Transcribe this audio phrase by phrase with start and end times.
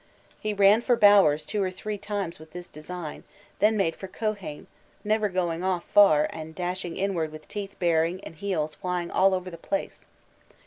[0.39, 3.23] He ran for Bowers two or three times with this design,
[3.59, 4.65] then made for Keohane,
[5.03, 9.51] never going off far and dashing inward with teeth bared and heels flying all over
[9.51, 10.07] the place.